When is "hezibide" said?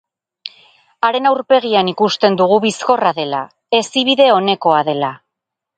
3.81-4.33